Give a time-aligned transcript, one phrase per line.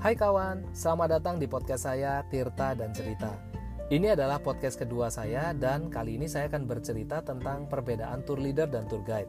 [0.00, 3.36] Hai kawan, selamat datang di podcast saya Tirta dan Cerita.
[3.92, 8.64] Ini adalah podcast kedua saya dan kali ini saya akan bercerita tentang perbedaan tour leader
[8.64, 9.28] dan tour guide.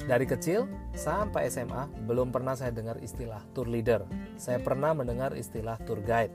[0.00, 0.64] Dari kecil
[0.96, 4.08] sampai SMA belum pernah saya dengar istilah tour leader.
[4.40, 6.32] Saya pernah mendengar istilah tour guide.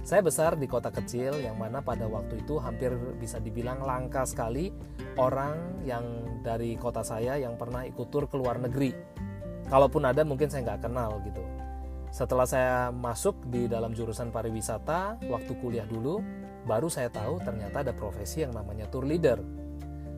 [0.00, 4.72] Saya besar di kota kecil yang mana pada waktu itu hampir bisa dibilang langka sekali
[5.20, 8.96] orang yang dari kota saya yang pernah ikut tur ke luar negeri.
[9.68, 11.57] Kalaupun ada mungkin saya nggak kenal gitu.
[12.08, 16.24] Setelah saya masuk di dalam jurusan pariwisata, waktu kuliah dulu,
[16.64, 19.40] baru saya tahu ternyata ada profesi yang namanya tour leader.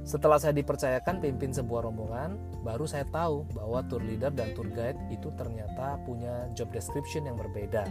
[0.01, 4.97] Setelah saya dipercayakan pimpin sebuah rombongan, baru saya tahu bahwa tour leader dan tour guide
[5.13, 7.85] itu ternyata punya job description yang berbeda.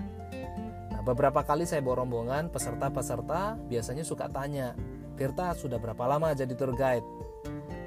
[0.90, 4.73] Nah, beberapa kali saya bawa rombongan, peserta-peserta biasanya suka tanya,
[5.20, 7.04] Tirta sudah berapa lama jadi tour guide?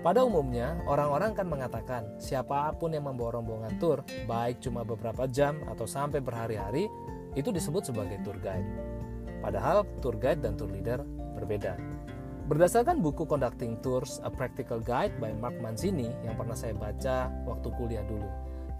[0.03, 5.63] Pada umumnya, orang-orang kan mengatakan siapa pun yang membawa rombongan tur, baik cuma beberapa jam
[5.71, 6.91] atau sampai berhari-hari,
[7.39, 8.67] itu disebut sebagai tour guide.
[9.39, 11.07] Padahal tour guide dan tour leader
[11.39, 11.79] berbeda.
[12.51, 17.71] Berdasarkan buku Conducting Tours, A Practical Guide by Mark Mancini yang pernah saya baca waktu
[17.79, 18.27] kuliah dulu.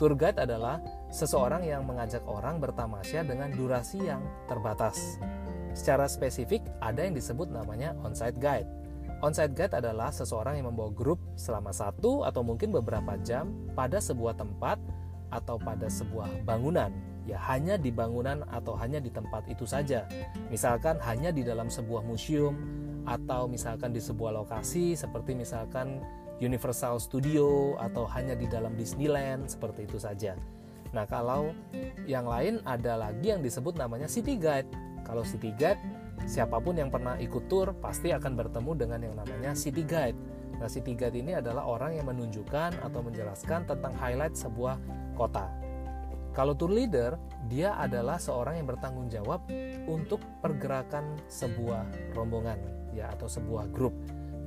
[0.03, 0.83] Tour guide adalah
[1.15, 5.23] seseorang yang mengajak orang bertamasya dengan durasi yang terbatas.
[5.71, 8.82] Secara spesifik, ada yang disebut namanya on-site guide
[9.23, 14.35] On-site guide adalah seseorang yang membawa grup selama satu atau mungkin beberapa jam pada sebuah
[14.35, 14.83] tempat
[15.31, 16.91] atau pada sebuah bangunan.
[17.23, 20.11] Ya hanya di bangunan atau hanya di tempat itu saja.
[20.51, 22.59] Misalkan hanya di dalam sebuah museum
[23.07, 26.03] atau misalkan di sebuah lokasi seperti misalkan
[26.43, 30.35] Universal Studio atau hanya di dalam Disneyland seperti itu saja.
[30.91, 31.55] Nah, kalau
[32.11, 34.67] yang lain ada lagi yang disebut namanya city guide.
[35.07, 35.79] Kalau city guide
[36.25, 40.17] siapa pun yang pernah ikut tour pasti akan bertemu dengan yang namanya city guide.
[40.59, 44.79] Nah, city guide ini adalah orang yang menunjukkan atau menjelaskan tentang highlight sebuah
[45.19, 45.51] kota.
[46.33, 47.21] Kalau tour leader,
[47.53, 49.45] dia adalah seorang yang bertanggung jawab
[49.85, 52.57] untuk pergerakan sebuah rombongan
[52.97, 53.93] ya atau sebuah grup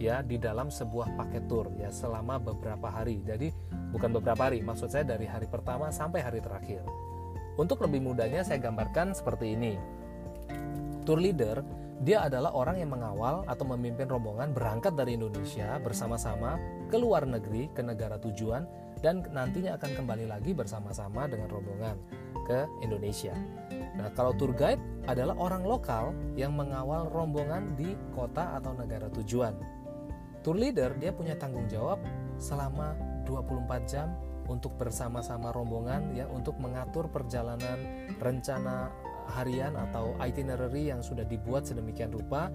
[0.01, 3.21] ya di dalam sebuah paket tour ya selama beberapa hari.
[3.21, 3.53] Jadi
[3.94, 6.81] bukan beberapa hari, maksud saya dari hari pertama sampai hari terakhir.
[7.55, 9.79] Untuk lebih mudahnya saya gambarkan seperti ini.
[11.05, 11.61] Tour leader,
[12.01, 16.57] dia adalah orang yang mengawal atau memimpin rombongan berangkat dari Indonesia bersama-sama
[16.89, 18.66] ke luar negeri, ke negara tujuan,
[19.05, 21.95] dan nantinya akan kembali lagi bersama-sama dengan rombongan
[22.49, 23.38] ke Indonesia.
[23.95, 29.53] Nah, kalau tour guide adalah orang lokal yang mengawal rombongan di kota atau negara tujuan.
[30.41, 32.01] Tour leader dia punya tanggung jawab
[32.41, 32.97] selama
[33.29, 34.09] 24 jam
[34.45, 38.94] untuk bersama-sama rombongan ya untuk mengatur perjalanan rencana
[39.34, 42.53] harian atau itinerary yang sudah dibuat sedemikian rupa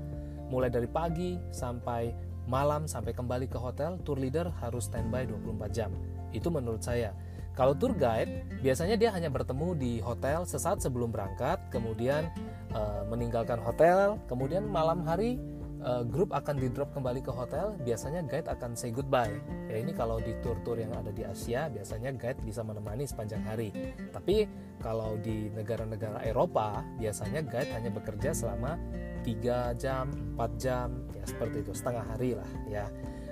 [0.51, 2.11] mulai dari pagi sampai
[2.51, 5.91] malam sampai kembali ke hotel tour leader harus standby 24 jam.
[6.35, 7.15] Itu menurut saya.
[7.55, 12.31] Kalau tour guide biasanya dia hanya bertemu di hotel sesaat sebelum berangkat kemudian
[12.73, 15.37] e, meninggalkan hotel kemudian malam hari
[15.83, 19.33] uh, grup akan di drop kembali ke hotel, biasanya guide akan say goodbye.
[19.69, 23.73] Ya ini kalau di tour-tour yang ada di Asia, biasanya guide bisa menemani sepanjang hari.
[24.13, 24.49] Tapi
[24.81, 28.77] kalau di negara-negara Eropa, biasanya guide hanya bekerja selama
[29.25, 32.87] 3 jam, 4 jam, ya seperti itu, setengah hari lah ya.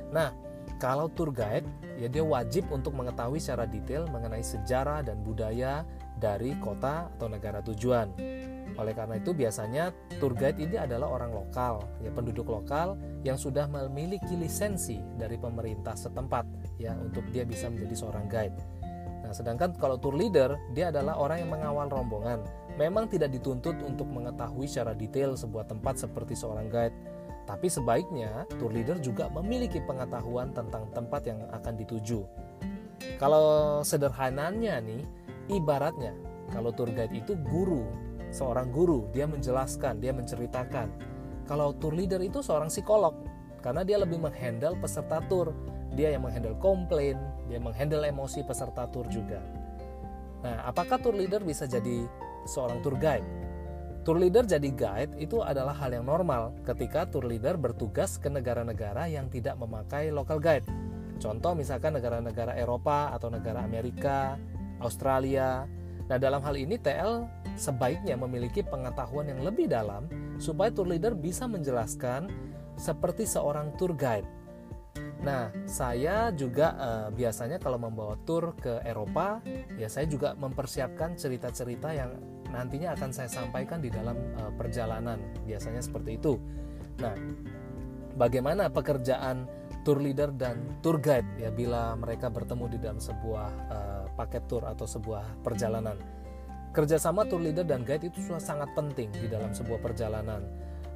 [0.09, 0.33] Nah,
[0.79, 1.67] kalau tour guide,
[1.99, 5.83] ya dia wajib untuk mengetahui secara detail mengenai sejarah dan budaya
[6.23, 8.15] dari kota atau negara tujuan.
[8.79, 9.91] Oleh karena itu biasanya
[10.23, 12.95] tour guide ini adalah orang lokal, ya penduduk lokal
[13.27, 16.47] yang sudah memiliki lisensi dari pemerintah setempat
[16.79, 18.55] ya untuk dia bisa menjadi seorang guide.
[19.27, 22.41] Nah, sedangkan kalau tour leader dia adalah orang yang mengawal rombongan.
[22.79, 26.95] Memang tidak dituntut untuk mengetahui secara detail sebuah tempat seperti seorang guide,
[27.51, 32.23] tapi sebaiknya tour leader juga memiliki pengetahuan tentang tempat yang akan dituju.
[33.19, 35.03] Kalau sederhananya nih,
[35.51, 36.15] ibaratnya
[36.55, 40.89] kalau tour guide itu guru seorang guru, dia menjelaskan, dia menceritakan.
[41.49, 43.17] Kalau tour leader itu seorang psikolog,
[43.65, 45.53] karena dia lebih menghandle peserta tour.
[45.97, 47.17] Dia yang menghandle komplain,
[47.49, 49.41] dia menghandle emosi peserta tour juga.
[50.45, 52.07] Nah, apakah tour leader bisa jadi
[52.45, 53.25] seorang tour guide?
[54.07, 59.11] Tour leader jadi guide itu adalah hal yang normal ketika tour leader bertugas ke negara-negara
[59.11, 60.65] yang tidak memakai local guide.
[61.19, 64.39] Contoh misalkan negara-negara Eropa atau negara Amerika,
[64.79, 65.67] Australia.
[66.09, 70.09] Nah, dalam hal ini TL sebaiknya memiliki pengetahuan yang lebih dalam
[70.41, 72.33] supaya tour leader bisa menjelaskan
[72.81, 74.25] seperti seorang tour guide.
[75.21, 79.43] Nah, saya juga uh, biasanya kalau membawa tour ke Eropa,
[79.77, 82.15] ya saya juga mempersiapkan cerita-cerita yang
[82.49, 85.21] nantinya akan saya sampaikan di dalam uh, perjalanan.
[85.45, 86.39] Biasanya seperti itu.
[87.03, 87.13] Nah,
[88.15, 89.45] bagaimana pekerjaan
[89.83, 94.67] tour leader dan tour guide ya bila mereka bertemu di dalam sebuah uh, paket tour
[94.67, 96.19] atau sebuah perjalanan?
[96.73, 100.45] kerjasama tour leader dan guide itu sangat penting di dalam sebuah perjalanan.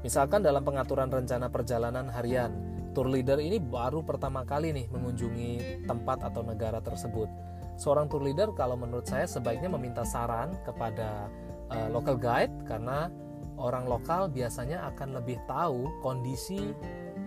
[0.02, 2.50] Misalkan dalam pengaturan rencana perjalanan harian,
[2.94, 7.30] tour leader ini baru pertama kali nih mengunjungi tempat atau negara tersebut.
[7.78, 11.26] Seorang tour leader kalau menurut saya sebaiknya meminta saran kepada
[11.72, 13.08] uh, local guide karena
[13.56, 16.74] orang lokal biasanya akan lebih tahu kondisi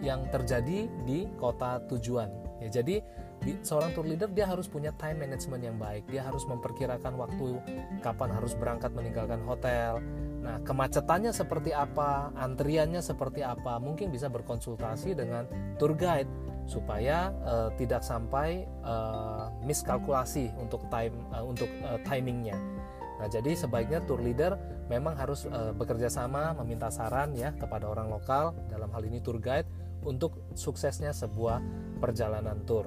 [0.03, 2.29] yang terjadi di kota tujuan.
[2.59, 3.01] Ya, jadi
[3.61, 6.03] seorang tour leader dia harus punya time management yang baik.
[6.09, 7.61] Dia harus memperkirakan waktu
[8.01, 10.01] kapan harus berangkat meninggalkan hotel.
[10.45, 15.49] Nah, kemacetannya seperti apa, antriannya seperti apa, mungkin bisa berkonsultasi dengan
[15.81, 16.29] tour guide
[16.69, 22.57] supaya uh, tidak sampai uh, miskalkulasi untuk time uh, untuk uh, timingnya.
[23.17, 28.11] Nah, jadi sebaiknya tour leader memang harus uh, bekerja sama meminta saran ya kepada orang
[28.13, 29.65] lokal dalam hal ini tour guide
[30.05, 31.57] untuk suksesnya sebuah
[31.97, 32.85] perjalanan tour.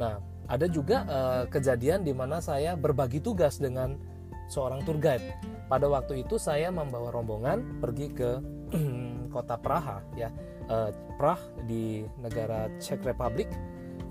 [0.00, 0.16] Nah,
[0.48, 4.00] ada juga uh, kejadian di mana saya berbagi tugas dengan
[4.48, 5.22] seorang tour guide.
[5.68, 8.40] Pada waktu itu saya membawa rombongan pergi ke
[9.34, 10.32] kota Praha ya.
[10.70, 10.88] Uh,
[11.20, 11.38] Prah
[11.68, 13.46] di negara Czech Republic.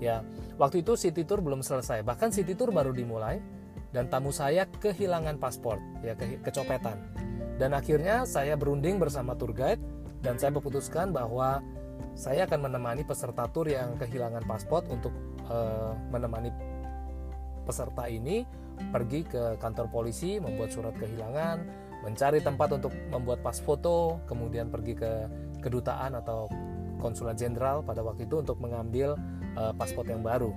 [0.00, 0.24] Ya,
[0.56, 2.06] waktu itu city tour belum selesai.
[2.06, 3.42] Bahkan city tour baru dimulai
[3.90, 6.96] dan tamu saya kehilangan paspor ya ke kecopetan.
[7.60, 9.82] Dan akhirnya saya berunding bersama tour guide
[10.24, 11.60] dan saya memutuskan bahwa
[12.16, 15.12] saya akan menemani peserta tur yang kehilangan paspor untuk
[15.50, 16.54] uh, menemani
[17.66, 18.46] peserta ini
[18.88, 21.58] pergi ke kantor polisi membuat surat kehilangan,
[22.00, 25.12] mencari tempat untuk membuat pas foto, kemudian pergi ke
[25.60, 26.48] kedutaan atau
[26.96, 29.16] konsulat jenderal pada waktu itu untuk mengambil
[29.60, 30.52] uh, paspor yang baru.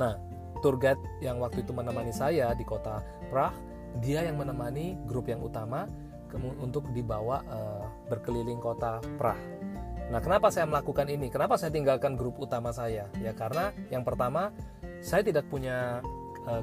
[0.00, 0.16] Nah,
[0.64, 3.52] tour guide yang waktu itu menemani saya di kota Prah,
[4.00, 5.86] dia yang menemani grup yang utama
[6.58, 9.38] untuk dibawa uh, berkeliling kota Prah.
[10.14, 11.26] Nah, kenapa saya melakukan ini?
[11.26, 13.10] Kenapa saya tinggalkan grup utama saya?
[13.18, 14.54] Ya karena yang pertama,
[15.02, 16.06] saya tidak punya
[16.46, 16.62] uh,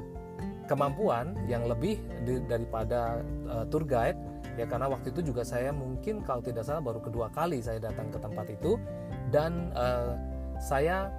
[0.64, 3.20] kemampuan yang lebih di, daripada
[3.52, 4.16] uh, tour guide
[4.56, 8.08] ya karena waktu itu juga saya mungkin kalau tidak salah baru kedua kali saya datang
[8.08, 8.80] ke tempat itu
[9.28, 10.16] dan uh,
[10.56, 11.12] saya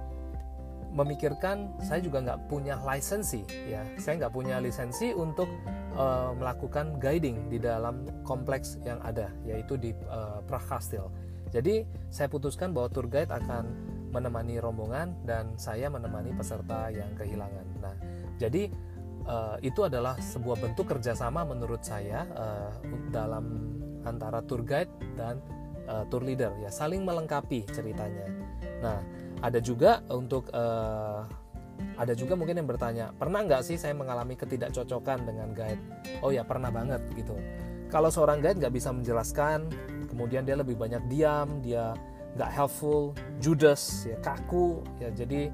[0.94, 5.50] memikirkan saya juga nggak punya lisensi ya saya nggak punya lisensi untuk
[5.98, 11.10] uh, melakukan guiding di dalam kompleks yang ada yaitu di uh, Prahkastil
[11.54, 13.70] jadi saya putuskan bahwa tour guide akan
[14.10, 17.66] menemani rombongan dan saya menemani peserta yang kehilangan.
[17.78, 17.94] Nah,
[18.42, 18.70] jadi
[19.26, 22.74] uh, itu adalah sebuah bentuk kerjasama menurut saya uh,
[23.14, 25.38] dalam antara tour guide dan
[25.86, 28.26] uh, tour leader ya saling melengkapi ceritanya.
[28.82, 28.98] Nah,
[29.42, 31.26] ada juga untuk uh,
[31.98, 35.82] ada juga mungkin yang bertanya pernah nggak sih saya mengalami ketidakcocokan dengan guide?
[36.22, 37.34] Oh ya pernah banget gitu.
[37.94, 39.70] Kalau seorang guide nggak bisa menjelaskan
[40.10, 41.94] kemudian dia lebih banyak diam dia
[42.34, 45.50] nggak helpful judes ya kaku ya jadi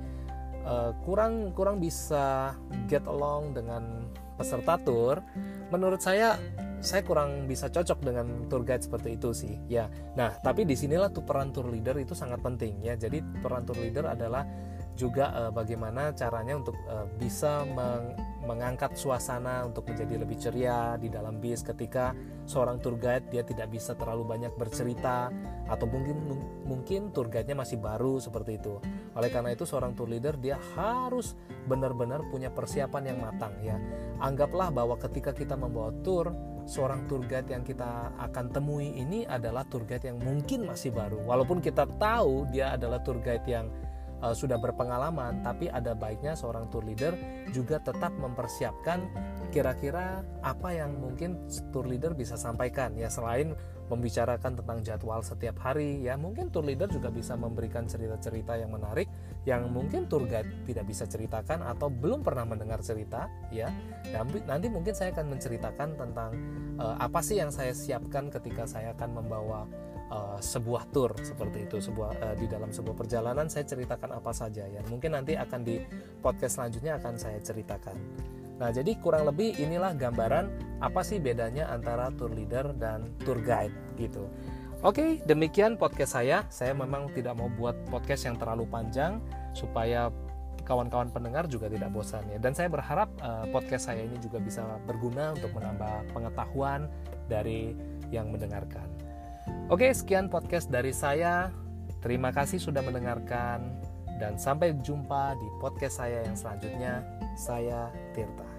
[0.64, 2.56] uh, kurang kurang bisa
[2.88, 4.08] get along dengan
[4.40, 5.20] peserta tour.
[5.69, 6.40] Menurut saya
[6.81, 9.93] saya kurang bisa cocok dengan tour guide seperti itu sih ya.
[10.16, 12.96] Nah tapi di sinilah tuh peran tour leader itu sangat penting ya.
[12.96, 14.48] Jadi peran tour leader adalah
[14.96, 21.12] juga uh, bagaimana caranya untuk uh, bisa meng mengangkat suasana untuk menjadi lebih ceria di
[21.12, 22.16] dalam bis ketika
[22.48, 25.28] seorang tour guide dia tidak bisa terlalu banyak bercerita
[25.69, 26.16] atau mungkin
[26.64, 28.81] mungkin tour guide-nya masih baru seperti itu.
[29.14, 31.37] Oleh karena itu seorang tour leader dia harus
[31.69, 33.76] benar-benar punya persiapan yang matang ya.
[34.19, 36.32] Anggaplah bahwa ketika kita membawa tour,
[36.65, 41.20] seorang tour guide yang kita akan temui ini adalah tour guide yang mungkin masih baru.
[41.22, 43.69] Walaupun kita tahu dia adalah tour guide yang
[44.22, 47.17] uh, sudah berpengalaman, tapi ada baiknya seorang tour leader
[47.50, 49.05] juga tetap mempersiapkan
[49.50, 51.36] kira-kira apa yang mungkin
[51.74, 52.94] tour leader bisa sampaikan.
[52.94, 53.58] Ya selain
[53.91, 59.10] membicarakan tentang jadwal setiap hari ya mungkin tour leader juga bisa memberikan cerita-cerita yang menarik
[59.43, 63.67] yang mungkin tour guide tidak bisa ceritakan atau belum pernah mendengar cerita ya.
[64.15, 66.31] Nanti, nanti mungkin saya akan menceritakan tentang
[66.79, 69.67] uh, apa sih yang saya siapkan ketika saya akan membawa
[70.10, 74.67] uh, sebuah tour seperti itu sebuah uh, di dalam sebuah perjalanan saya ceritakan apa saja
[74.67, 75.81] ya mungkin nanti akan di
[76.20, 77.96] podcast selanjutnya akan saya ceritakan
[78.60, 83.72] nah jadi kurang lebih inilah gambaran apa sih bedanya antara tour leader dan tour guide
[83.96, 84.29] gitu
[84.81, 86.48] Oke, demikian podcast saya.
[86.48, 89.20] Saya memang tidak mau buat podcast yang terlalu panjang
[89.52, 90.08] supaya
[90.64, 92.40] kawan-kawan pendengar juga tidak bosan ya.
[92.40, 96.88] Dan saya berharap uh, podcast saya ini juga bisa berguna untuk menambah pengetahuan
[97.29, 97.76] dari
[98.08, 98.88] yang mendengarkan.
[99.70, 101.55] Oke, sekian podcast dari saya.
[102.01, 103.61] Terima kasih sudah mendengarkan
[104.19, 107.05] dan sampai jumpa di podcast saya yang selanjutnya.
[107.39, 108.49] Saya Tirta.